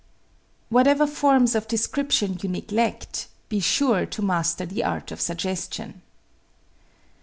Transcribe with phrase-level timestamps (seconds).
[0.69, 6.01] Whatever forms of description you neglect, be sure to master the art of suggestion.